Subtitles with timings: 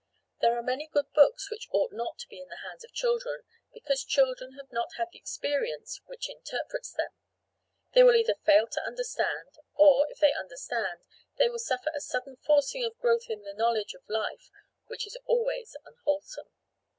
[0.39, 3.43] There are many good books which ought not to be in the hands of children
[3.71, 7.11] because children have not had the experience which interprets them;
[7.93, 11.01] they will either fail to understand, or if they understand,
[11.37, 14.49] they will suffer a sudden forcing of growth in the knowledge of life
[14.87, 16.49] which is always unwholesome.